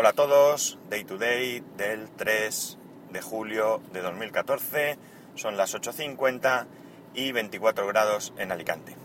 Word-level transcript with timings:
Hola 0.00 0.08
a 0.08 0.14
todos, 0.14 0.78
Day 0.88 1.04
to 1.04 1.18
Day 1.18 1.62
del 1.76 2.08
3 2.08 2.78
de 3.10 3.20
julio 3.20 3.82
de 3.92 4.00
2014, 4.00 4.96
son 5.34 5.58
las 5.58 5.74
8.50 5.74 6.66
y 7.12 7.32
24 7.32 7.86
grados 7.86 8.32
en 8.38 8.50
Alicante. 8.50 8.96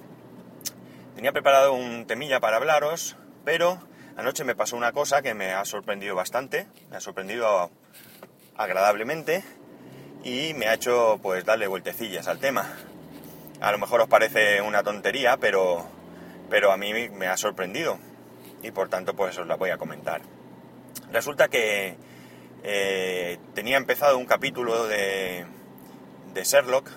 Tenía 1.13 1.33
preparado 1.33 1.73
un 1.73 2.07
temilla 2.07 2.39
para 2.39 2.55
hablaros, 2.55 3.17
pero 3.43 3.77
anoche 4.15 4.45
me 4.45 4.55
pasó 4.55 4.77
una 4.77 4.93
cosa 4.93 5.21
que 5.21 5.33
me 5.33 5.51
ha 5.51 5.65
sorprendido 5.65 6.15
bastante, 6.15 6.65
me 6.89 6.95
ha 6.95 7.01
sorprendido 7.01 7.71
agradablemente 8.55 9.43
y 10.23 10.53
me 10.53 10.67
ha 10.67 10.75
hecho 10.75 11.19
pues 11.21 11.43
darle 11.43 11.67
vueltecillas 11.67 12.29
al 12.29 12.39
tema. 12.39 12.71
A 13.59 13.73
lo 13.73 13.79
mejor 13.79 13.99
os 13.99 14.07
parece 14.07 14.61
una 14.61 14.81
tontería, 14.81 15.35
pero, 15.35 15.85
pero 16.49 16.71
a 16.71 16.77
mí 16.77 17.09
me 17.09 17.27
ha 17.27 17.35
sorprendido 17.35 17.99
y 18.63 18.71
por 18.71 18.87
tanto 18.87 19.13
pues 19.13 19.37
os 19.37 19.45
la 19.45 19.57
voy 19.57 19.71
a 19.71 19.77
comentar. 19.77 20.21
Resulta 21.11 21.47
que 21.47 21.95
eh, 22.63 23.37
tenía 23.53 23.77
empezado 23.77 24.17
un 24.17 24.25
capítulo 24.25 24.87
de, 24.87 25.45
de 26.33 26.43
Sherlock 26.43 26.89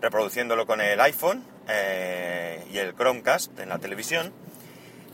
reproduciéndolo 0.00 0.66
con 0.66 0.80
el 0.80 1.00
iPhone 1.00 1.44
eh, 1.68 2.62
y 2.70 2.78
el 2.78 2.94
Chromecast 2.94 3.58
en 3.58 3.70
la 3.70 3.78
televisión 3.78 4.32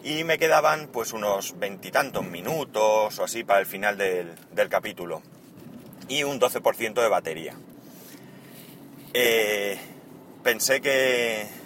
y 0.02 0.24
me 0.24 0.38
quedaban 0.38 0.88
pues 0.88 1.12
unos 1.12 1.58
veintitantos 1.58 2.24
minutos 2.24 3.18
o 3.18 3.24
así 3.24 3.44
para 3.44 3.60
el 3.60 3.66
final 3.66 3.96
del, 3.96 4.68
capítulo 4.68 5.22
y 6.08 6.24
un 6.24 6.40
12% 6.40 6.94
de 7.00 7.08
batería. 7.08 7.54
Eh, 9.14 9.78
pensé 10.42 10.80
que... 10.80 11.59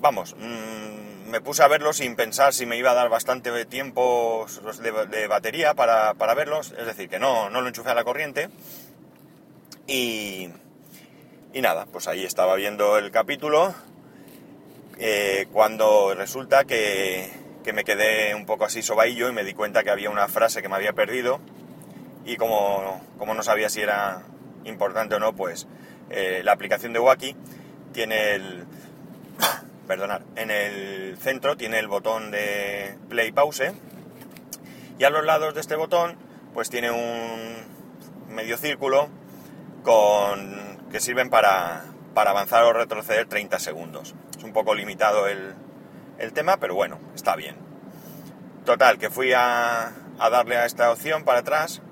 Vamos, 0.00 0.36
mmm, 0.38 1.30
me 1.30 1.40
puse 1.40 1.62
a 1.62 1.68
verlos 1.68 1.96
sin 1.96 2.16
pensar 2.16 2.52
si 2.52 2.66
me 2.66 2.76
iba 2.76 2.92
a 2.92 2.94
dar 2.94 3.08
bastante 3.08 3.64
tiempo 3.64 4.46
de, 5.10 5.26
batería 5.26 5.74
para, 5.74 6.12
verlos, 6.34 6.74
es 6.78 6.86
decir, 6.86 7.08
que 7.08 7.18
no, 7.18 7.50
no 7.50 7.60
lo 7.60 7.68
enchufé 7.68 7.90
a 7.90 7.94
la 7.94 8.04
corriente. 8.04 8.50
Y, 9.86 10.50
y 11.52 11.60
nada, 11.60 11.86
pues 11.86 12.08
ahí 12.08 12.24
estaba 12.24 12.54
viendo 12.54 12.98
el 12.98 13.10
capítulo 13.10 13.74
eh, 14.98 15.46
cuando 15.52 16.14
resulta 16.14 16.64
que, 16.64 17.30
que, 17.64 17.72
me 17.72 17.84
quedé 17.84 18.34
un 18.34 18.46
poco 18.46 18.64
así 18.64 18.82
sobaillo 18.82 19.28
y 19.28 19.32
me 19.32 19.44
di 19.44 19.54
cuenta 19.54 19.82
que 19.82 19.90
había 19.90 20.10
una 20.10 20.28
frase 20.28 20.62
que 20.62 20.68
me 20.68 20.76
había 20.76 20.92
perdido 20.92 21.40
y 22.24 22.36
como, 22.36 23.02
como 23.18 23.34
no 23.34 23.42
sabía 23.42 23.68
si 23.68 23.80
era 23.80 24.22
importante 24.64 25.16
o 25.16 25.18
no, 25.18 25.34
pues 25.34 25.66
eh, 26.10 26.42
la 26.44 26.52
aplicación 26.52 26.92
de 26.92 27.00
Wacky 27.00 27.36
tiene 27.92 28.34
el 28.34 28.66
perdonar, 29.84 30.22
en 30.36 30.50
el 30.50 31.16
centro 31.18 31.56
tiene 31.56 31.78
el 31.78 31.88
botón 31.88 32.30
de 32.30 32.96
play 33.08 33.32
pause 33.32 33.72
y 34.98 35.04
a 35.04 35.10
los 35.10 35.24
lados 35.24 35.54
de 35.54 35.60
este 35.60 35.76
botón 35.76 36.16
pues 36.52 36.70
tiene 36.70 36.90
un 36.90 38.34
medio 38.34 38.56
círculo 38.56 39.08
con 39.82 40.88
que 40.90 41.00
sirven 41.00 41.28
para, 41.30 41.84
para 42.14 42.30
avanzar 42.30 42.64
o 42.64 42.72
retroceder 42.72 43.26
30 43.26 43.58
segundos. 43.58 44.14
Es 44.36 44.44
un 44.44 44.52
poco 44.52 44.74
limitado 44.74 45.26
el, 45.26 45.54
el 46.18 46.32
tema, 46.32 46.58
pero 46.58 46.74
bueno, 46.74 46.98
está 47.14 47.36
bien. 47.36 47.56
Total, 48.64 48.98
que 48.98 49.10
fui 49.10 49.32
a, 49.32 49.92
a 50.18 50.30
darle 50.30 50.56
a 50.56 50.64
esta 50.64 50.90
opción 50.90 51.24
para 51.24 51.40
atrás 51.40 51.82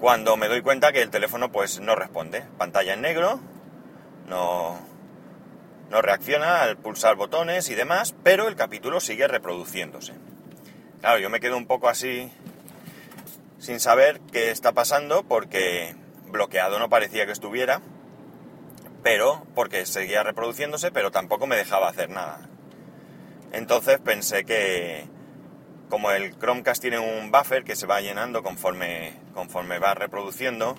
cuando 0.00 0.36
me 0.36 0.48
doy 0.48 0.60
cuenta 0.60 0.92
que 0.92 1.02
el 1.02 1.10
teléfono 1.10 1.50
pues 1.50 1.80
no 1.80 1.94
responde. 1.94 2.44
Pantalla 2.58 2.94
en 2.94 3.00
negro, 3.00 3.40
no, 4.28 4.78
no 5.90 6.02
reacciona 6.02 6.62
al 6.62 6.76
pulsar 6.76 7.16
botones 7.16 7.68
y 7.68 7.74
demás, 7.74 8.14
pero 8.22 8.48
el 8.48 8.56
capítulo 8.56 9.00
sigue 9.00 9.28
reproduciéndose. 9.28 10.14
Claro, 11.00 11.18
yo 11.18 11.30
me 11.30 11.40
quedo 11.40 11.56
un 11.56 11.66
poco 11.66 11.88
así 11.88 12.32
sin 13.58 13.80
saber 13.80 14.20
qué 14.32 14.50
está 14.50 14.72
pasando 14.72 15.22
porque 15.22 15.94
bloqueado 16.26 16.78
no 16.78 16.88
parecía 16.88 17.26
que 17.26 17.32
estuviera, 17.32 17.80
pero 19.02 19.46
porque 19.54 19.86
seguía 19.86 20.22
reproduciéndose, 20.22 20.90
pero 20.90 21.10
tampoco 21.10 21.46
me 21.46 21.56
dejaba 21.56 21.88
hacer 21.88 22.10
nada. 22.10 22.48
Entonces 23.52 24.00
pensé 24.00 24.44
que 24.44 25.06
como 25.88 26.10
el 26.10 26.36
Chromecast 26.38 26.80
tiene 26.80 26.98
un 26.98 27.30
buffer 27.30 27.62
que 27.64 27.76
se 27.76 27.86
va 27.86 28.00
llenando 28.00 28.42
conforme, 28.42 29.14
conforme 29.34 29.78
va 29.78 29.94
reproduciendo, 29.94 30.74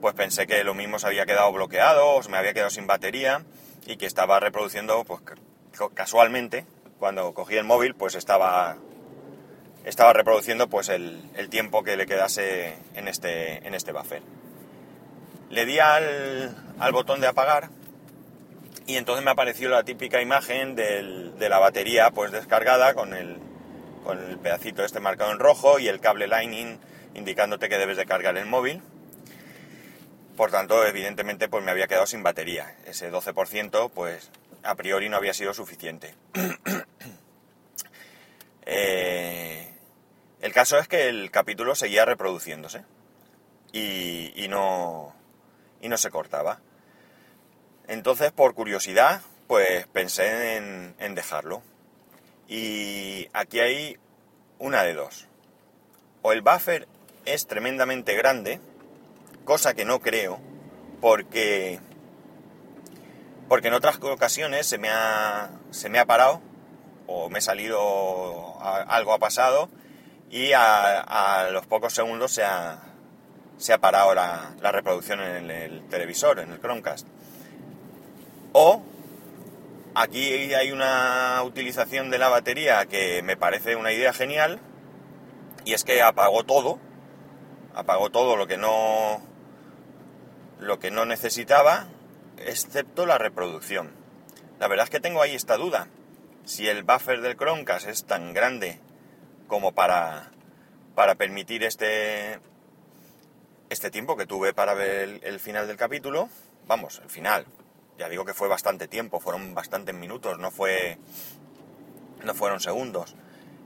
pues 0.00 0.14
pensé 0.14 0.46
que 0.46 0.62
lo 0.64 0.74
mismo 0.74 0.98
se 0.98 1.06
había 1.06 1.24
quedado 1.24 1.50
bloqueado 1.52 2.16
o 2.16 2.22
se 2.22 2.28
me 2.28 2.36
había 2.36 2.52
quedado 2.52 2.70
sin 2.70 2.86
batería 2.86 3.42
y 3.86 3.96
que 3.96 4.06
estaba 4.06 4.40
reproduciendo, 4.40 5.04
pues 5.04 5.20
casualmente, 5.94 6.66
cuando 6.98 7.34
cogí 7.34 7.56
el 7.56 7.64
móvil, 7.64 7.94
pues 7.94 8.14
estaba, 8.14 8.76
estaba 9.84 10.12
reproduciendo 10.12 10.68
pues 10.68 10.88
el, 10.88 11.22
tiempo 11.50 11.82
que 11.82 11.96
le 11.96 12.06
quedase 12.06 12.74
en 12.94 13.08
este, 13.08 13.66
en 13.66 13.74
este 13.74 13.92
buffer. 13.92 14.22
Le 15.50 15.66
di 15.66 15.78
al, 15.78 16.56
al 16.78 16.92
botón 16.92 17.20
de 17.20 17.26
apagar 17.26 17.68
y 18.86 18.96
entonces 18.96 19.24
me 19.24 19.30
apareció 19.30 19.68
la 19.68 19.84
típica 19.84 20.20
imagen 20.20 20.74
de 20.74 21.48
la 21.48 21.58
batería 21.58 22.10
pues 22.10 22.32
descargada 22.32 22.94
con 22.94 23.14
el, 23.14 23.38
con 24.04 24.18
el 24.18 24.38
pedacito 24.38 24.84
este 24.84 25.00
marcado 25.00 25.32
en 25.32 25.38
rojo 25.38 25.78
y 25.78 25.88
el 25.88 26.00
cable 26.00 26.26
Lightning 26.26 26.78
indicándote 27.14 27.68
que 27.68 27.78
debes 27.78 27.96
de 27.96 28.06
cargar 28.06 28.36
el 28.36 28.46
móvil. 28.46 28.82
Por 30.36 30.50
tanto, 30.50 30.84
evidentemente, 30.84 31.48
pues 31.48 31.64
me 31.64 31.70
había 31.70 31.86
quedado 31.86 32.06
sin 32.06 32.22
batería. 32.22 32.76
Ese 32.86 33.10
12%, 33.10 33.90
pues 33.90 34.30
a 34.64 34.74
priori 34.74 35.08
no 35.08 35.16
había 35.16 35.34
sido 35.34 35.54
suficiente. 35.54 36.14
Eh, 38.66 39.70
el 40.40 40.54
caso 40.54 40.78
es 40.78 40.88
que 40.88 41.10
el 41.10 41.30
capítulo 41.30 41.74
seguía 41.74 42.06
reproduciéndose 42.06 42.82
y, 43.72 44.46
no, 44.48 45.14
y 45.82 45.90
no 45.90 45.98
se 45.98 46.08
cortaba. 46.08 46.60
Entonces, 47.88 48.32
por 48.32 48.54
curiosidad, 48.54 49.20
pues 49.48 49.86
pensé 49.88 50.56
en, 50.56 50.94
en 50.98 51.14
dejarlo. 51.14 51.62
Y 52.48 53.28
aquí 53.34 53.60
hay 53.60 53.98
una 54.58 54.82
de 54.82 54.94
dos. 54.94 55.28
O 56.22 56.32
el 56.32 56.40
buffer 56.40 56.88
es 57.26 57.46
tremendamente 57.46 58.14
grande, 58.14 58.60
cosa 59.44 59.74
que 59.74 59.84
no 59.84 60.00
creo, 60.00 60.38
porque, 61.00 61.78
porque 63.48 63.68
en 63.68 63.74
otras 63.74 63.98
ocasiones 64.00 64.66
se 64.66 64.78
me 64.78 64.88
ha, 64.88 65.50
se 65.70 65.88
me 65.88 65.98
ha 65.98 66.06
parado, 66.06 66.40
o 67.06 67.28
me 67.28 67.38
he 67.38 67.42
salido, 67.42 68.58
algo 68.60 69.12
ha 69.12 69.18
pasado, 69.18 69.68
y 70.30 70.52
a, 70.54 71.48
los 71.52 71.66
pocos 71.66 71.94
segundos 71.94 72.32
se 72.32 72.42
ha, 72.42 72.78
se 73.58 73.72
ha 73.72 73.78
parado 73.78 74.14
la, 74.14 74.54
la 74.60 74.72
reproducción 74.72 75.20
en 75.20 75.50
el 75.50 75.86
televisor, 75.88 76.40
en 76.40 76.50
el 76.50 76.60
Chromecast. 76.60 77.06
O 78.52 78.82
aquí 79.94 80.54
hay 80.54 80.72
una 80.72 81.42
utilización 81.44 82.10
de 82.10 82.18
la 82.18 82.28
batería 82.28 82.86
que 82.86 83.22
me 83.22 83.36
parece 83.36 83.76
una 83.76 83.92
idea 83.92 84.12
genial, 84.12 84.58
y 85.64 85.74
es 85.74 85.84
que 85.84 86.02
apagó 86.02 86.44
todo, 86.44 86.78
apagó 87.74 88.10
todo 88.10 88.36
lo 88.36 88.46
que 88.46 88.56
no 88.56 89.33
lo 90.64 90.78
que 90.78 90.90
no 90.90 91.04
necesitaba, 91.04 91.86
excepto 92.38 93.06
la 93.06 93.18
reproducción. 93.18 93.92
La 94.58 94.68
verdad 94.68 94.84
es 94.84 94.90
que 94.90 95.00
tengo 95.00 95.22
ahí 95.22 95.34
esta 95.34 95.56
duda. 95.56 95.88
Si 96.44 96.68
el 96.68 96.82
buffer 96.82 97.20
del 97.20 97.36
Chromecast 97.36 97.88
es 97.88 98.04
tan 98.04 98.32
grande 98.32 98.78
como 99.46 99.72
para, 99.72 100.30
para 100.94 101.14
permitir 101.14 101.64
este, 101.64 102.40
este 103.70 103.90
tiempo 103.90 104.16
que 104.16 104.26
tuve 104.26 104.54
para 104.54 104.74
ver 104.74 105.20
el, 105.22 105.40
final 105.40 105.66
del 105.66 105.76
capítulo, 105.76 106.28
vamos, 106.66 107.00
el 107.02 107.10
final, 107.10 107.46
ya 107.98 108.08
digo 108.08 108.24
que 108.24 108.34
fue 108.34 108.48
bastante 108.48 108.88
tiempo, 108.88 109.20
fueron 109.20 109.54
bastantes 109.54 109.94
minutos, 109.94 110.38
no 110.38 110.50
fue 110.50 110.98
no 112.24 112.34
fueron 112.34 112.60
segundos, 112.60 113.16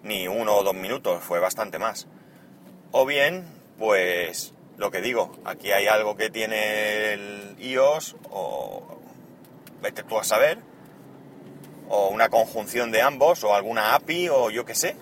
ni 0.03 0.26
uno 0.26 0.56
o 0.56 0.64
dos 0.64 0.75
minutos, 0.75 1.22
fue 1.22 1.38
bastante 1.38 1.78
más. 1.78 2.08
O 2.90 3.06
bien, 3.06 3.46
pues 3.78 4.52
lo 4.78 4.92
que 4.92 5.00
digo, 5.00 5.32
aquí 5.44 5.72
hay 5.72 5.88
algo 5.88 6.16
que 6.16 6.30
tiene 6.30 7.12
el 7.12 7.56
iOS 7.58 8.16
o 8.30 9.00
vete 9.82 10.04
tú 10.04 10.19
a 10.19 10.25
saber, 10.25 10.58
o 11.88 12.08
una 12.08 12.28
conjunción 12.28 12.92
de 12.92 13.02
ambos, 13.02 13.42
o 13.42 13.54
alguna 13.54 13.94
API, 13.96 14.28
o 14.28 14.50
yo 14.50 14.64
qué 14.64 14.76
sé, 14.76 14.96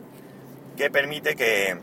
que 0.77 0.91
permite 0.91 1.37
que, 1.37 1.79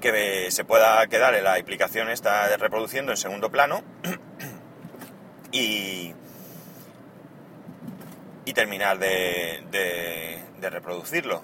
que 0.00 0.50
se 0.50 0.64
pueda 0.64 1.04
quedar 1.08 1.34
la 1.42 1.54
aplicación 1.54 2.08
esta 2.08 2.56
reproduciendo 2.56 3.10
en 3.10 3.16
segundo 3.16 3.50
plano 3.50 3.82
y, 5.52 6.14
y 8.44 8.52
terminar 8.52 8.98
de, 9.00 9.64
de 10.60 10.70
reproducirlo. 10.70 11.42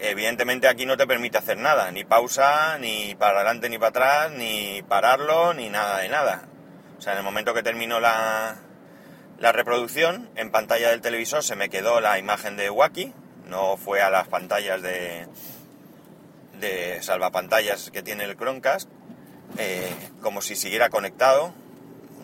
Evidentemente 0.00 0.68
aquí 0.68 0.84
no 0.84 0.96
te 0.96 1.06
permite 1.06 1.38
hacer 1.38 1.58
nada, 1.58 1.90
ni 1.92 2.04
pausa, 2.04 2.78
ni 2.78 3.14
para 3.14 3.36
adelante, 3.36 3.68
ni 3.68 3.78
para 3.78 3.88
atrás, 3.88 4.32
ni 4.32 4.82
pararlo, 4.82 5.54
ni 5.54 5.68
nada 5.68 5.98
de 5.98 6.08
nada. 6.08 6.48
O 6.98 7.00
sea, 7.00 7.12
en 7.12 7.18
el 7.18 7.24
momento 7.24 7.54
que 7.54 7.62
terminó 7.62 8.00
la, 8.00 8.56
la 9.38 9.52
reproducción, 9.52 10.30
en 10.34 10.50
pantalla 10.50 10.90
del 10.90 11.00
televisor 11.00 11.42
se 11.42 11.56
me 11.56 11.68
quedó 11.68 12.00
la 12.00 12.18
imagen 12.18 12.56
de 12.56 12.70
Wacky, 12.70 13.12
no 13.48 13.76
fue 13.76 14.02
a 14.02 14.10
las 14.10 14.28
pantallas 14.28 14.82
de, 14.82 15.26
de 16.58 17.02
salvapantallas 17.02 17.90
que 17.90 18.02
tiene 18.02 18.24
el 18.24 18.36
Chromecast, 18.36 18.88
eh, 19.58 19.92
como 20.20 20.40
si 20.42 20.56
siguiera 20.56 20.90
conectado. 20.90 21.52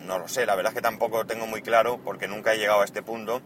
No 0.05 0.17
lo 0.17 0.27
sé, 0.27 0.45
la 0.45 0.55
verdad 0.55 0.71
es 0.71 0.75
que 0.75 0.81
tampoco 0.81 1.25
tengo 1.25 1.45
muy 1.45 1.61
claro 1.61 1.99
porque 2.03 2.27
nunca 2.27 2.53
he 2.53 2.57
llegado 2.57 2.81
a 2.81 2.85
este 2.85 3.03
punto 3.03 3.41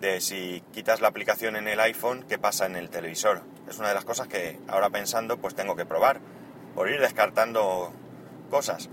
de 0.00 0.20
si 0.20 0.62
quitas 0.72 1.00
la 1.00 1.08
aplicación 1.08 1.56
en 1.56 1.68
el 1.68 1.80
iPhone, 1.80 2.24
qué 2.28 2.38
pasa 2.38 2.66
en 2.66 2.76
el 2.76 2.90
televisor. 2.90 3.42
Es 3.68 3.78
una 3.78 3.88
de 3.88 3.94
las 3.94 4.04
cosas 4.04 4.28
que 4.28 4.58
ahora 4.68 4.90
pensando 4.90 5.38
pues 5.38 5.54
tengo 5.54 5.76
que 5.76 5.86
probar, 5.86 6.20
por 6.74 6.90
ir 6.90 7.00
descartando 7.00 7.92
cosas. 8.50 8.90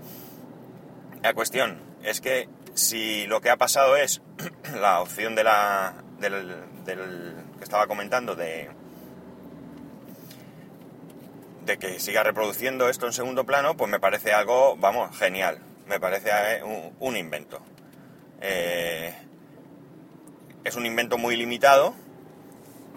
La 1.22 1.34
cuestión 1.34 1.80
es 2.02 2.20
que 2.20 2.48
si 2.74 3.26
lo 3.26 3.40
que 3.40 3.50
ha 3.50 3.56
pasado 3.56 3.96
es 3.96 4.22
la 4.80 5.00
opción 5.00 5.34
de 5.34 5.44
la, 5.44 5.94
del, 6.18 6.56
que 7.58 7.64
estaba 7.64 7.86
comentando 7.86 8.34
de, 8.34 8.70
de 11.64 11.78
que 11.78 12.00
siga 12.00 12.22
reproduciendo 12.22 12.88
esto 12.88 13.06
en 13.06 13.12
segundo 13.12 13.44
plano, 13.44 13.76
pues 13.76 13.90
me 13.90 14.00
parece 14.00 14.32
algo, 14.32 14.76
vamos, 14.76 15.16
genial. 15.16 15.58
Me 15.86 16.00
parece 16.00 16.30
eh, 16.30 16.62
un, 16.62 16.94
un 17.00 17.16
invento. 17.16 17.60
Eh, 18.40 19.14
es 20.64 20.76
un 20.76 20.86
invento 20.86 21.18
muy 21.18 21.36
limitado, 21.36 21.94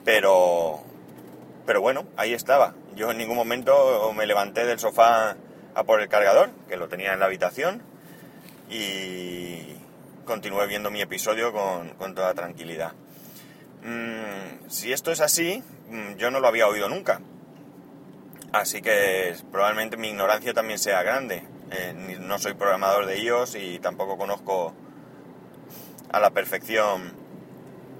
pero, 0.03 0.81
pero 1.65 1.81
bueno, 1.81 2.06
ahí 2.17 2.33
estaba. 2.33 2.75
Yo 2.95 3.12
en 3.12 3.17
ningún 3.17 3.35
momento 3.35 4.13
me 4.13 4.25
levanté 4.25 4.65
del 4.65 4.79
sofá 4.79 5.35
a 5.73 5.83
por 5.83 6.01
el 6.01 6.07
cargador, 6.07 6.50
que 6.69 6.77
lo 6.77 6.88
tenía 6.88 7.13
en 7.13 7.19
la 7.19 7.25
habitación, 7.25 7.81
y 8.69 9.75
continué 10.25 10.67
viendo 10.67 10.91
mi 10.91 11.01
episodio 11.01 11.51
con, 11.51 11.89
con 11.91 12.15
toda 12.15 12.33
tranquilidad. 12.33 12.94
Mm, 13.83 14.69
si 14.69 14.94
esto 14.94 15.11
es 15.11 15.21
así, 15.21 15.63
mm, 15.89 16.15
yo 16.15 16.31
no 16.31 16.39
lo 16.39 16.47
había 16.47 16.68
oído 16.68 16.89
nunca. 16.89 17.21
Así 18.51 18.81
que 18.81 19.35
probablemente 19.51 19.97
mi 19.97 20.09
ignorancia 20.09 20.53
también 20.53 20.79
sea 20.79 21.03
grande. 21.03 21.44
Eh, 21.71 22.18
no 22.21 22.39
soy 22.39 22.53
programador 22.53 23.06
de 23.06 23.19
iOS 23.19 23.56
y 23.56 23.79
tampoco 23.79 24.18
conozco 24.18 24.73
a 26.11 26.19
la 26.19 26.29
perfección 26.29 27.25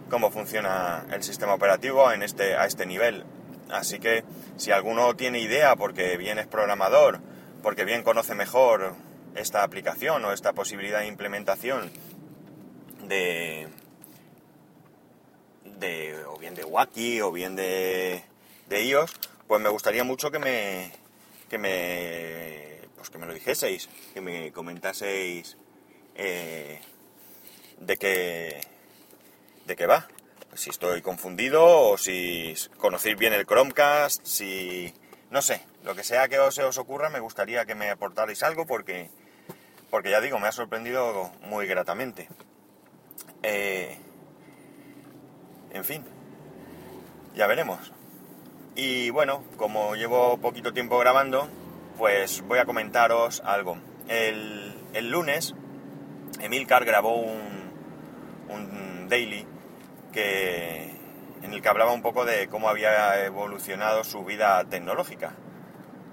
cómo 0.10 0.32
funciona 0.32 1.06
el 1.12 1.24
sistema 1.24 1.54
operativo 1.54 2.12
en 2.12 2.24
este, 2.24 2.56
a 2.56 2.66
este 2.66 2.86
nivel. 2.86 3.26
Así 3.70 4.00
que 4.00 4.24
si 4.58 4.72
alguno 4.72 5.16
tiene 5.16 5.40
idea 5.40 5.76
porque 5.76 6.18
bien 6.18 6.38
es 6.38 6.48
programador, 6.48 7.20
porque 7.64 7.86
bien 7.86 8.04
conoce 8.04 8.36
mejor 8.36 8.94
esta 9.36 9.64
aplicación 9.64 10.24
o 10.24 10.32
esta 10.32 10.54
posibilidad 10.54 11.00
de 11.00 11.08
implementación 11.08 11.92
de, 13.08 13.68
de 15.64 16.26
o 16.26 16.38
bien 16.38 16.56
de 16.56 16.64
Wacky 16.64 17.22
o 17.22 17.32
bien 17.32 17.56
de, 17.56 18.24
de 18.70 18.86
iOS, 18.86 19.12
pues 19.48 19.62
me 19.62 19.70
gustaría 19.70 20.04
mucho 20.04 20.32
que 20.32 20.40
me 20.40 20.92
que 21.50 21.58
me 21.58 22.88
pues 22.96 23.10
que 23.10 23.18
me 23.18 23.26
lo 23.26 23.34
dijeseis, 23.34 23.90
que 24.14 24.22
me 24.22 24.52
comentaseis 24.52 25.58
eh, 26.16 26.80
de 27.80 27.98
qué 27.98 28.62
de 29.66 29.76
qué 29.76 29.86
va. 29.86 30.08
Si 30.54 30.70
estoy 30.70 31.02
confundido 31.02 31.66
o 31.66 31.98
si 31.98 32.54
conocéis 32.78 33.18
bien 33.18 33.34
el 33.34 33.46
Chromecast, 33.46 34.26
si 34.26 34.94
no 35.30 35.42
sé, 35.42 35.62
lo 35.84 35.96
que 35.96 36.04
sea 36.04 36.28
que 36.30 36.40
os, 36.40 36.56
se 36.56 36.64
os 36.64 36.78
ocurra, 36.78 37.10
me 37.10 37.20
gustaría 37.20 37.66
que 37.66 37.76
me 37.76 37.90
aportarais 37.90 38.42
algo 38.44 38.66
porque 38.66 39.10
porque 39.90 40.10
ya 40.10 40.22
digo, 40.22 40.40
me 40.40 40.48
ha 40.48 40.52
sorprendido 40.52 41.32
muy 41.42 41.68
gratamente. 41.68 42.28
Eh, 43.44 43.98
en 45.72 45.84
fin, 45.84 46.04
ya 47.36 47.48
veremos. 47.48 47.92
Y 48.76 49.10
bueno, 49.10 49.44
como 49.58 49.96
llevo 49.96 50.38
poquito 50.38 50.74
tiempo 50.74 50.98
grabando, 51.00 51.48
pues 51.98 52.42
voy 52.42 52.60
a 52.60 52.66
comentaros 52.66 53.42
algo. 53.46 53.78
El, 54.08 54.76
el 54.94 55.12
lunes, 55.12 55.54
Emilcar 56.40 56.84
grabó 56.84 57.16
un, 57.16 57.72
un 58.50 59.08
daily 59.08 59.48
que, 60.16 60.90
en 61.44 61.54
el 61.54 61.62
que 61.62 61.68
hablaba 61.68 61.92
un 61.92 62.02
poco 62.02 62.26
de 62.26 62.48
cómo 62.48 62.70
había 62.70 63.24
evolucionado 63.26 64.04
su 64.06 64.24
vida 64.24 64.64
tecnológica. 64.64 65.34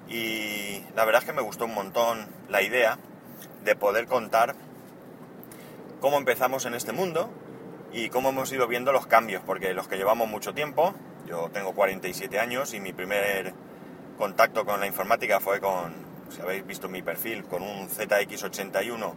Y 0.08 0.84
la 0.96 1.04
verdad 1.04 1.22
es 1.22 1.26
que 1.26 1.32
me 1.32 1.40
gustó 1.40 1.66
un 1.66 1.74
montón 1.74 2.26
la 2.48 2.62
idea 2.62 2.98
de 3.64 3.76
poder 3.76 4.06
contar 4.06 4.56
cómo 6.00 6.18
empezamos 6.18 6.66
en 6.66 6.74
este 6.74 6.92
mundo 6.92 7.30
y 7.92 8.08
cómo 8.08 8.30
hemos 8.30 8.52
ido 8.52 8.66
viendo 8.66 8.92
los 8.92 9.06
cambios, 9.06 9.42
porque 9.46 9.72
los 9.72 9.86
que 9.86 9.96
llevamos 9.96 10.28
mucho 10.28 10.52
tiempo, 10.52 10.94
yo 11.26 11.48
tengo 11.52 11.72
47 11.72 12.40
años 12.40 12.74
y 12.74 12.80
mi 12.80 12.92
primer 12.92 13.54
contacto 14.18 14.64
con 14.66 14.80
la 14.80 14.88
informática 14.88 15.38
fue 15.38 15.60
con, 15.60 15.94
si 16.28 16.40
habéis 16.40 16.66
visto 16.66 16.88
mi 16.88 17.02
perfil, 17.02 17.44
con 17.44 17.62
un 17.62 17.88
ZX81 17.88 19.14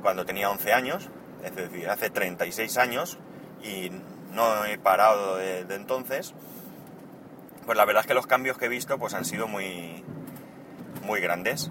cuando 0.00 0.24
tenía 0.24 0.50
11 0.50 0.72
años, 0.72 1.10
es 1.44 1.54
decir, 1.54 1.90
hace 1.90 2.08
36 2.08 2.78
años 2.78 3.18
y 3.62 3.90
no 4.34 4.64
he 4.64 4.78
parado 4.78 5.36
de, 5.36 5.60
entonces. 5.70 6.34
Pues 7.64 7.78
la 7.78 7.84
verdad 7.84 8.02
es 8.02 8.06
que 8.06 8.14
los 8.14 8.26
cambios 8.26 8.58
que 8.58 8.66
he 8.66 8.68
visto 8.68 8.98
pues 8.98 9.14
han 9.14 9.24
sido 9.24 9.48
muy, 9.48 10.04
muy 11.02 11.20
grandes. 11.20 11.70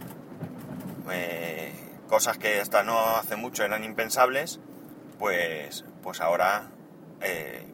Eh, 1.11 1.73
cosas 2.07 2.37
que 2.37 2.59
hasta 2.59 2.83
no 2.83 3.17
hace 3.17 3.35
mucho 3.35 3.63
eran 3.63 3.83
impensables, 3.83 4.59
pues, 5.19 5.85
pues 6.01 6.21
ahora 6.21 6.71
eh, 7.21 7.67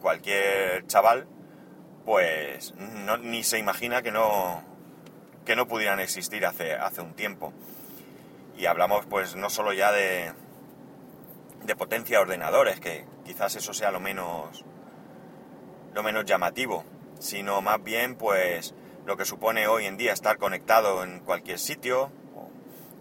cualquier 0.00 0.86
chaval 0.86 1.26
pues 2.04 2.74
ni 3.22 3.42
se 3.42 3.58
imagina 3.58 4.02
que 4.02 4.12
no, 4.12 4.62
que 5.44 5.56
no 5.56 5.66
pudieran 5.66 6.00
existir 6.00 6.44
hace, 6.46 6.74
hace 6.74 7.00
un 7.00 7.14
tiempo. 7.14 7.52
Y 8.56 8.66
hablamos 8.66 9.06
pues 9.06 9.36
no 9.36 9.50
solo 9.50 9.72
ya 9.72 9.90
de, 9.92 10.32
de 11.64 11.76
potencia 11.76 12.18
de 12.18 12.22
ordenadores, 12.22 12.80
que 12.80 13.04
quizás 13.24 13.56
eso 13.56 13.72
sea 13.72 13.90
lo 13.90 14.00
menos, 14.00 14.64
lo 15.94 16.02
menos 16.02 16.24
llamativo, 16.24 16.84
sino 17.18 17.60
más 17.62 17.82
bien 17.82 18.16
pues 18.16 18.74
lo 19.06 19.16
que 19.16 19.24
supone 19.24 19.66
hoy 19.66 19.86
en 19.86 19.96
día 19.96 20.12
estar 20.12 20.38
conectado 20.38 21.04
en 21.04 21.20
cualquier 21.20 21.58
sitio, 21.58 22.10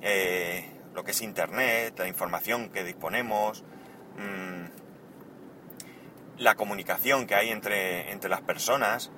eh, 0.01 0.69
lo 0.93 1.03
que 1.03 1.11
es 1.11 1.21
Internet, 1.21 1.97
la 1.97 2.07
información 2.07 2.69
que 2.69 2.83
disponemos, 2.83 3.63
mmm, 4.17 4.65
la 6.37 6.55
comunicación 6.55 7.25
que 7.25 7.35
hay 7.35 7.49
entre, 7.49 8.11
entre 8.11 8.29
las 8.29 8.41
personas, 8.41 9.11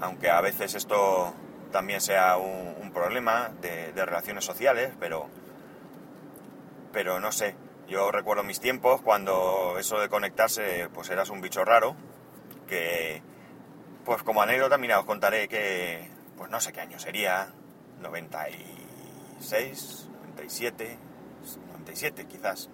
aunque 0.00 0.30
a 0.30 0.40
veces 0.40 0.74
esto 0.74 1.34
también 1.72 2.00
sea 2.00 2.36
un, 2.36 2.74
un 2.80 2.92
problema 2.92 3.50
de, 3.60 3.92
de, 3.92 4.04
relaciones 4.04 4.44
sociales, 4.44 4.92
pero, 4.98 5.28
pero 6.92 7.20
no 7.20 7.32
sé, 7.32 7.54
yo 7.90 8.10
recuerdo 8.12 8.44
mis 8.44 8.60
tiempos 8.60 9.02
cuando 9.02 9.76
eso 9.78 9.98
de 9.98 10.08
conectarse, 10.08 10.88
pues 10.94 11.10
eras 11.10 11.28
un 11.28 11.40
bicho 11.40 11.64
raro, 11.64 11.96
que 12.68 13.20
pues 14.04 14.22
como 14.22 14.42
anécdota, 14.42 14.78
mira, 14.78 15.00
os 15.00 15.04
contaré 15.04 15.48
que, 15.48 16.08
pues 16.36 16.48
no 16.50 16.60
sé 16.60 16.72
qué 16.72 16.80
año 16.80 17.00
sería, 17.00 17.52
96, 18.00 20.08
97, 20.22 20.98
97 21.66 22.26
quizás, 22.26 22.70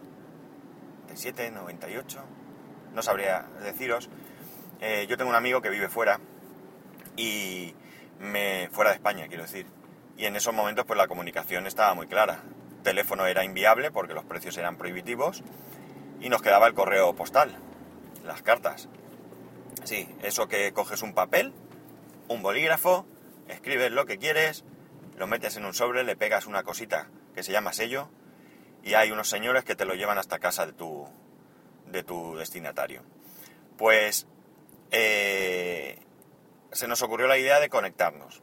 97, 1.05 1.51
98, 1.51 2.23
no 2.93 3.03
sabría 3.03 3.47
deciros. 3.63 4.11
Eh, 4.81 5.07
yo 5.09 5.17
tengo 5.17 5.31
un 5.31 5.37
amigo 5.37 5.63
que 5.63 5.71
vive 5.71 5.89
fuera 5.89 6.21
y 7.17 7.75
me 8.21 8.69
fuera 8.71 8.91
de 8.91 8.97
España, 8.97 9.29
quiero 9.29 9.45
decir. 9.45 9.65
Y 10.19 10.27
en 10.27 10.37
esos 10.37 10.53
momentos 10.53 10.85
pues 10.85 10.99
la 10.99 11.09
comunicación 11.09 11.67
estaba 11.67 11.95
muy 11.95 12.07
clara. 12.07 12.43
El 12.87 12.93
teléfono 12.93 13.27
era 13.27 13.43
inviable 13.43 13.91
porque 13.91 14.15
los 14.15 14.25
precios 14.25 14.57
eran 14.59 14.77
prohibitivos 14.77 15.43
y 16.21 16.29
nos 16.29 16.41
quedaba 16.41 16.69
el 16.69 16.75
correo 16.75 17.17
postal, 17.17 17.57
las 18.25 18.43
cartas. 18.43 18.89
Sí, 19.83 20.09
eso 20.23 20.47
que 20.47 20.73
coges 20.73 21.03
un 21.03 21.13
papel, 21.13 21.53
un 22.29 22.43
bolígrafo, 22.43 23.05
escribes 23.49 23.91
lo 23.91 24.07
que 24.07 24.19
quieres, 24.19 24.65
lo 25.17 25.27
metes 25.27 25.57
en 25.57 25.65
un 25.65 25.75
sobre, 25.75 26.05
le 26.05 26.15
pegas 26.15 26.47
una 26.47 26.63
cosita 26.63 27.09
que 27.35 27.43
se 27.43 27.51
llama 27.51 27.73
sello 27.73 28.09
y 28.85 28.95
hay 28.95 29.11
unos 29.11 29.29
señores 29.29 29.65
que 29.65 29.75
te 29.75 29.85
lo 29.85 29.95
llevan 29.95 30.19
hasta 30.19 30.39
casa 30.39 30.65
de 30.65 30.73
tu, 30.73 31.09
de 31.91 32.05
tu 32.05 32.37
destinatario. 32.37 33.03
Pues 33.77 34.29
eh, 34.93 35.99
se 36.71 36.87
nos 36.87 37.03
ocurrió 37.03 37.27
la 37.27 37.37
idea 37.37 37.59
de 37.59 37.69
conectarnos. 37.69 38.43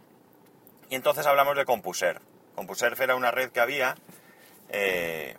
Y 0.89 0.95
entonces 0.95 1.27
hablamos 1.27 1.55
de 1.55 1.63
Compuser. 1.63 2.19
Compuser 2.55 2.93
era 2.99 3.15
una 3.15 3.31
red 3.31 3.51
que 3.51 3.61
había, 3.61 3.95
eh, 4.73 5.37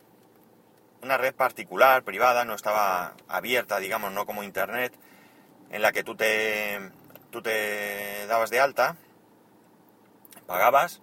una 1.02 1.18
red 1.18 1.34
particular, 1.34 2.04
privada, 2.04 2.44
no 2.44 2.54
estaba 2.54 3.14
abierta, 3.28 3.78
digamos, 3.78 4.12
no 4.12 4.24
como 4.24 4.42
Internet, 4.42 4.94
en 5.70 5.82
la 5.82 5.92
que 5.92 6.04
tú 6.04 6.14
te, 6.14 6.78
tú 7.30 7.42
te 7.42 8.26
dabas 8.26 8.50
de 8.50 8.60
alta, 8.60 8.96
pagabas, 10.46 11.02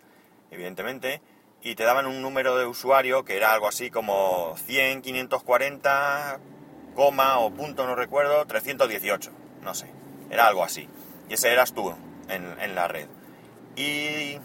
evidentemente, 0.49 1.21
y 1.61 1.75
te 1.75 1.83
daban 1.83 2.07
un 2.07 2.21
número 2.21 2.57
de 2.57 2.65
usuario 2.65 3.25
que 3.25 3.35
era 3.35 3.53
algo 3.53 3.67
así 3.67 3.91
como 3.91 4.55
100, 4.65 5.01
540, 5.01 6.39
coma 6.95 7.37
o 7.39 7.51
punto, 7.51 7.85
no 7.85 7.95
recuerdo, 7.95 8.45
318. 8.45 9.31
no 9.61 9.75
sé, 9.75 9.91
era 10.29 10.47
algo 10.47 10.63
así. 10.63 10.89
Y 11.29 11.33
ese 11.33 11.51
eras 11.51 11.73
tú 11.73 11.93
en, 12.29 12.59
en 12.59 12.75
la 12.75 12.87
red. 12.87 13.07
Y 13.75 14.39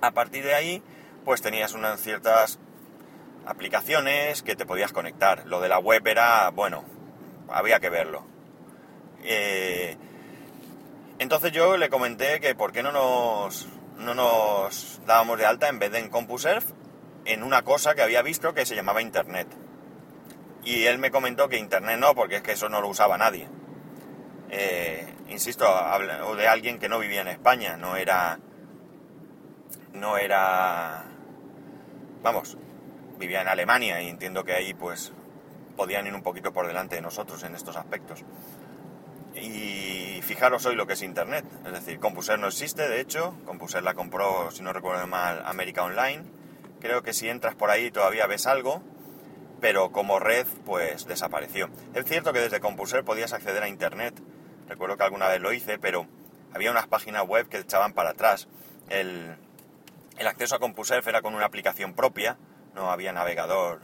a 0.00 0.12
partir 0.12 0.44
de 0.44 0.54
ahí, 0.54 0.82
pues 1.24 1.42
tenías 1.42 1.74
unas 1.74 2.00
ciertas 2.00 2.58
aplicaciones 3.46 4.42
que 4.42 4.56
te 4.56 4.66
podías 4.66 4.92
conectar. 4.92 5.46
Lo 5.46 5.60
de 5.60 5.68
la 5.68 5.78
web 5.78 6.06
era, 6.06 6.50
bueno, 6.50 6.84
había 7.48 7.80
que 7.80 7.90
verlo. 7.90 8.24
Eh, 9.22 9.96
entonces 11.18 11.52
yo 11.52 11.76
le 11.76 11.88
comenté 11.88 12.40
que 12.40 12.54
por 12.54 12.72
qué 12.72 12.82
no 12.82 12.92
nos, 12.92 13.68
no 13.98 14.14
nos 14.14 15.00
dábamos 15.06 15.38
de 15.38 15.46
alta 15.46 15.68
en 15.68 15.78
vez 15.78 15.92
de 15.92 15.98
en 15.98 16.08
CompuServe 16.08 16.80
en 17.24 17.42
una 17.42 17.62
cosa 17.62 17.94
que 17.94 18.02
había 18.02 18.22
visto 18.22 18.54
que 18.54 18.66
se 18.66 18.74
llamaba 18.74 19.02
Internet. 19.02 19.48
Y 20.64 20.84
él 20.84 20.98
me 20.98 21.10
comentó 21.10 21.48
que 21.48 21.58
Internet 21.58 21.98
no, 21.98 22.14
porque 22.14 22.36
es 22.36 22.42
que 22.42 22.52
eso 22.52 22.68
no 22.68 22.80
lo 22.80 22.88
usaba 22.88 23.16
nadie. 23.16 23.48
Eh, 24.50 25.06
insisto, 25.28 25.66
de 26.36 26.48
alguien 26.48 26.78
que 26.78 26.88
no 26.88 26.98
vivía 26.98 27.22
en 27.22 27.28
España, 27.28 27.76
no 27.76 27.96
era... 27.96 28.38
No 29.92 30.16
era... 30.16 31.04
Vamos, 32.22 32.56
vivía 33.18 33.42
en 33.42 33.48
Alemania 33.48 34.02
y 34.02 34.08
entiendo 34.08 34.44
que 34.44 34.52
ahí 34.52 34.74
pues 34.74 35.12
podían 35.76 36.06
ir 36.06 36.14
un 36.14 36.22
poquito 36.22 36.52
por 36.52 36.66
delante 36.66 36.96
de 36.96 37.02
nosotros 37.02 37.42
en 37.44 37.54
estos 37.54 37.76
aspectos. 37.76 38.24
Y 39.34 40.20
fijaros 40.22 40.66
hoy 40.66 40.74
lo 40.74 40.86
que 40.86 40.94
es 40.94 41.02
Internet, 41.02 41.44
es 41.64 41.72
decir, 41.72 42.00
Compuser 42.00 42.38
no 42.38 42.48
existe, 42.48 42.88
de 42.88 43.00
hecho, 43.00 43.36
Compuser 43.46 43.82
la 43.82 43.94
compró, 43.94 44.50
si 44.50 44.62
no 44.62 44.72
recuerdo 44.72 45.06
mal, 45.06 45.42
América 45.46 45.84
Online. 45.84 46.24
Creo 46.80 47.02
que 47.02 47.12
si 47.12 47.28
entras 47.28 47.54
por 47.54 47.70
ahí 47.70 47.90
todavía 47.90 48.26
ves 48.26 48.46
algo, 48.46 48.82
pero 49.60 49.92
como 49.92 50.18
red 50.18 50.46
pues 50.64 51.06
desapareció. 51.06 51.70
Es 51.94 52.04
cierto 52.06 52.32
que 52.32 52.40
desde 52.40 52.60
Compuser 52.60 53.04
podías 53.04 53.32
acceder 53.32 53.62
a 53.62 53.68
Internet, 53.68 54.20
recuerdo 54.68 54.96
que 54.96 55.04
alguna 55.04 55.28
vez 55.28 55.40
lo 55.40 55.52
hice, 55.52 55.78
pero 55.78 56.06
había 56.52 56.70
unas 56.70 56.88
páginas 56.88 57.26
web 57.26 57.48
que 57.48 57.58
echaban 57.58 57.92
para 57.92 58.10
atrás. 58.10 58.48
El, 58.88 59.36
el 60.20 60.26
acceso 60.26 60.54
a 60.54 60.58
CompuServe 60.58 61.08
era 61.08 61.22
con 61.22 61.34
una 61.34 61.46
aplicación 61.46 61.94
propia, 61.94 62.36
no 62.74 62.90
había 62.90 63.10
navegador 63.10 63.80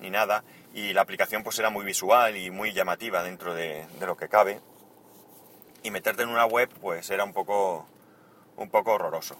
ni 0.00 0.10
nada, 0.10 0.44
y 0.74 0.92
la 0.92 1.00
aplicación 1.00 1.42
pues 1.42 1.58
era 1.58 1.70
muy 1.70 1.82
visual 1.82 2.36
y 2.36 2.50
muy 2.50 2.74
llamativa 2.74 3.22
dentro 3.22 3.54
de, 3.54 3.86
lo 4.02 4.18
que 4.18 4.28
cabe, 4.28 4.60
y 5.82 5.90
meterte 5.90 6.24
en 6.24 6.28
una 6.28 6.44
web 6.44 6.68
pues 6.82 7.08
era 7.08 7.24
un 7.24 7.32
poco, 7.32 7.88
un 8.58 8.68
poco 8.68 8.92
horroroso. 8.92 9.36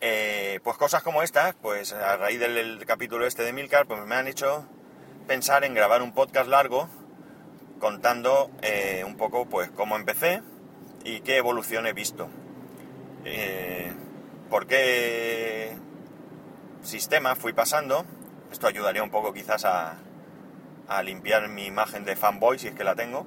Eh, 0.00 0.60
pues 0.64 0.78
cosas 0.78 1.02
como 1.02 1.22
estas, 1.22 1.54
pues 1.56 1.92
a 1.92 2.16
raíz 2.16 2.40
del, 2.40 2.82
capítulo 2.86 3.26
este 3.26 3.42
de 3.42 3.52
Milcar, 3.52 3.86
pues 3.86 4.00
me 4.06 4.14
han 4.14 4.26
hecho 4.26 4.66
pensar 5.26 5.64
en 5.64 5.74
grabar 5.74 6.00
un 6.00 6.14
podcast 6.14 6.48
largo 6.48 6.88
contando 7.80 8.50
eh, 8.62 9.04
un 9.06 9.18
poco 9.18 9.44
pues 9.44 9.70
cómo 9.72 9.96
empecé 9.96 10.40
y 11.04 11.20
qué 11.20 11.36
evolución 11.36 11.86
he 11.86 11.92
visto. 11.92 12.30
Eh, 13.26 13.92
por 14.48 14.66
qué 14.66 15.76
sistema 16.82 17.36
fui 17.36 17.52
pasando. 17.52 18.04
Esto 18.50 18.66
ayudaría 18.66 19.02
un 19.02 19.10
poco 19.10 19.32
quizás 19.32 19.64
a, 19.64 19.98
limpiar 21.02 21.48
mi 21.48 21.66
imagen 21.66 22.04
de 22.04 22.16
fanboy 22.16 22.58
si 22.58 22.68
es 22.68 22.74
que 22.74 22.84
la 22.84 22.94
tengo. 22.94 23.26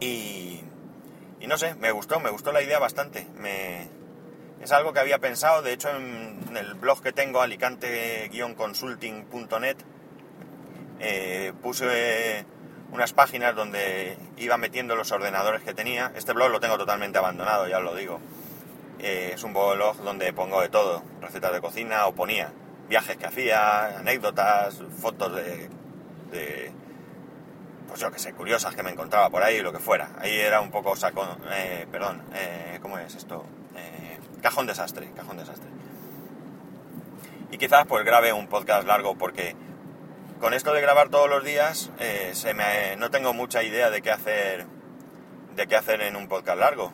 Y, 0.00 0.62
y 1.40 1.46
no 1.46 1.58
sé, 1.58 1.74
me 1.74 1.92
gustó, 1.92 2.20
me 2.20 2.30
gustó 2.30 2.52
la 2.52 2.62
idea 2.62 2.78
bastante. 2.78 3.26
Me, 3.36 3.88
es 4.62 4.72
algo 4.72 4.92
que 4.92 5.00
había 5.00 5.18
pensado, 5.18 5.62
de 5.62 5.72
hecho 5.72 5.88
en, 5.90 6.56
el 6.56 6.74
blog 6.74 7.02
que 7.02 7.12
tengo, 7.12 7.42
alicante-consulting.net, 7.42 9.76
eh, 11.00 11.52
puse 11.62 12.44
unas 12.90 13.12
páginas 13.12 13.54
donde 13.54 14.18
iba 14.36 14.56
metiendo 14.56 14.96
los 14.96 15.12
ordenadores 15.12 15.62
que 15.62 15.74
tenía. 15.74 16.10
Este 16.16 16.32
blog 16.32 16.50
lo 16.50 16.58
tengo 16.58 16.76
totalmente 16.78 17.18
abandonado, 17.18 17.68
ya 17.68 17.78
os 17.78 17.84
lo 17.84 17.94
digo. 17.94 18.20
Eh, 18.98 19.32
es 19.34 19.44
un 19.44 19.52
blog 19.52 19.96
donde 19.98 20.32
pongo 20.32 20.60
de 20.60 20.68
todo, 20.68 21.02
recetas 21.20 21.52
de 21.52 21.60
cocina 21.60 22.06
o 22.06 22.14
ponía 22.14 22.52
viajes 22.88 23.16
que 23.16 23.26
hacía, 23.26 23.98
anécdotas, 23.98 24.82
fotos 25.00 25.36
de, 25.36 25.70
pues 27.86 28.00
yo 28.00 28.10
que 28.10 28.18
sé, 28.18 28.32
curiosas 28.32 28.74
que 28.74 28.82
me 28.82 28.90
encontraba 28.90 29.30
por 29.30 29.42
ahí, 29.42 29.60
lo 29.60 29.72
que 29.72 29.78
fuera. 29.78 30.10
Ahí 30.18 30.36
era 30.36 30.60
un 30.60 30.70
poco 30.70 30.96
saco, 30.96 31.26
eh, 31.52 31.86
perdón, 31.90 32.22
eh, 32.34 32.78
¿cómo 32.82 32.98
es 32.98 33.14
esto? 33.14 33.44
cajón 34.42 34.68
desastre, 34.68 35.10
cajón 35.16 35.36
desastre. 35.36 35.68
Y 37.50 37.58
quizás 37.58 37.86
pues 37.88 38.04
grabe 38.04 38.32
un 38.32 38.46
podcast 38.46 38.86
largo 38.86 39.18
porque 39.18 39.56
con 40.40 40.54
esto 40.54 40.72
de 40.72 40.80
grabar 40.80 41.08
todos 41.08 41.28
los 41.28 41.42
días 41.42 41.90
se 42.32 42.54
me, 42.54 42.94
no 42.98 43.10
tengo 43.10 43.34
mucha 43.34 43.64
idea 43.64 43.90
de 43.90 44.00
qué 44.00 44.12
hacer 44.12 44.66
de 45.56 45.66
qué 45.66 45.74
hacer 45.74 46.02
en 46.02 46.14
un 46.14 46.28
podcast 46.28 46.60
largo 46.60 46.92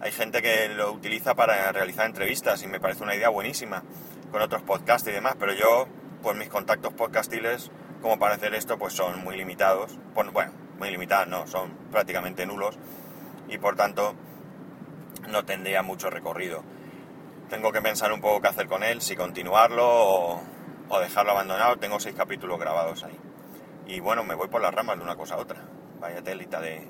hay 0.00 0.12
gente 0.12 0.40
que 0.40 0.68
lo 0.68 0.92
utiliza 0.92 1.34
para 1.34 1.70
realizar 1.72 2.06
entrevistas 2.06 2.62
y 2.62 2.66
me 2.66 2.80
parece 2.80 3.02
una 3.02 3.14
idea 3.14 3.28
buenísima 3.28 3.82
con 4.30 4.40
otros 4.40 4.62
podcasts 4.62 5.08
y 5.08 5.12
demás, 5.12 5.36
pero 5.38 5.52
yo, 5.52 5.86
pues 6.22 6.36
mis 6.36 6.48
contactos 6.48 6.94
podcastiles, 6.94 7.70
como 8.00 8.18
para 8.18 8.34
hacer 8.34 8.54
esto, 8.54 8.78
pues 8.78 8.94
son 8.94 9.22
muy 9.22 9.36
limitados. 9.36 9.98
Bueno, 10.14 10.32
muy 10.78 10.90
limitados 10.90 11.28
no, 11.28 11.46
son 11.46 11.72
prácticamente 11.90 12.46
nulos 12.46 12.78
y 13.48 13.58
por 13.58 13.76
tanto 13.76 14.14
no 15.28 15.44
tendría 15.44 15.82
mucho 15.82 16.08
recorrido. 16.08 16.62
Tengo 17.50 17.72
que 17.72 17.82
pensar 17.82 18.12
un 18.12 18.20
poco 18.20 18.40
qué 18.40 18.48
hacer 18.48 18.68
con 18.68 18.82
él, 18.82 19.02
si 19.02 19.16
continuarlo 19.16 19.86
o, 20.88 21.00
dejarlo 21.00 21.32
abandonado. 21.32 21.76
Tengo 21.76 22.00
seis 22.00 22.14
capítulos 22.14 22.58
grabados 22.58 23.04
ahí. 23.04 23.18
Y 23.86 24.00
bueno, 24.00 24.24
me 24.24 24.34
voy 24.34 24.48
por 24.48 24.62
las 24.62 24.72
ramas 24.72 24.96
de 24.96 25.02
una 25.02 25.16
cosa 25.16 25.34
a 25.34 25.38
otra. 25.38 25.60
Vaya 25.98 26.22
telita 26.22 26.60
de, 26.60 26.86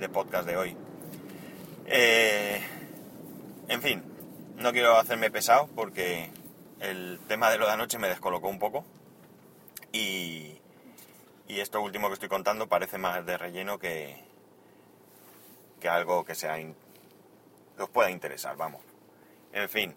de 0.00 0.08
podcast 0.08 0.48
de 0.48 0.56
hoy. 0.56 0.76
Eh, 1.88 2.60
en 3.68 3.80
fin, 3.80 4.02
no 4.56 4.72
quiero 4.72 4.96
hacerme 4.96 5.30
pesado 5.30 5.68
porque 5.74 6.30
el 6.80 7.20
tema 7.28 7.50
de 7.50 7.58
lo 7.58 7.66
de 7.66 7.72
anoche 7.72 7.98
me 7.98 8.08
descolocó 8.08 8.48
un 8.48 8.58
poco 8.58 8.84
y, 9.92 10.58
y 11.46 11.60
esto 11.60 11.80
último 11.80 12.08
que 12.08 12.14
estoy 12.14 12.28
contando 12.28 12.66
parece 12.66 12.98
más 12.98 13.24
de 13.24 13.38
relleno 13.38 13.78
que, 13.78 14.16
que 15.80 15.88
algo 15.88 16.24
que 16.24 16.34
sea 16.34 16.58
os 17.78 17.90
pueda 17.90 18.10
interesar, 18.10 18.56
vamos. 18.56 18.82
En 19.52 19.68
fin, 19.68 19.94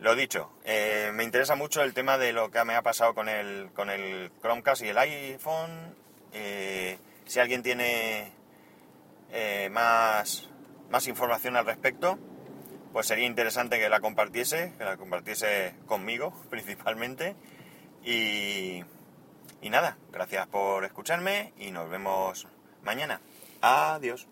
lo 0.00 0.14
dicho, 0.14 0.50
eh, 0.64 1.10
me 1.14 1.24
interesa 1.24 1.54
mucho 1.54 1.82
el 1.82 1.94
tema 1.94 2.18
de 2.18 2.34
lo 2.34 2.50
que 2.50 2.62
me 2.64 2.74
ha 2.74 2.82
pasado 2.82 3.14
con 3.14 3.30
el, 3.30 3.70
con 3.74 3.88
el 3.88 4.30
Chromecast 4.42 4.82
y 4.82 4.88
el 4.88 4.98
iPhone. 4.98 5.94
Eh, 6.32 6.98
si 7.24 7.40
alguien 7.40 7.62
tiene 7.62 8.30
más 9.70 10.48
más 10.90 11.06
información 11.08 11.56
al 11.56 11.66
respecto, 11.66 12.18
pues 12.92 13.06
sería 13.06 13.26
interesante 13.26 13.78
que 13.78 13.88
la 13.88 14.00
compartiese, 14.00 14.72
que 14.78 14.84
la 14.84 14.96
compartiese 14.96 15.74
conmigo 15.86 16.32
principalmente. 16.50 17.36
Y, 18.04 18.84
y 19.62 19.70
nada, 19.70 19.96
gracias 20.12 20.46
por 20.46 20.84
escucharme 20.84 21.52
y 21.58 21.70
nos 21.70 21.88
vemos 21.90 22.46
mañana. 22.82 23.20
Adiós. 23.60 24.28